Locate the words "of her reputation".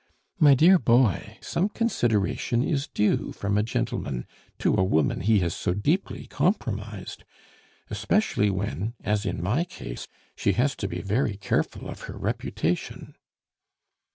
11.87-13.13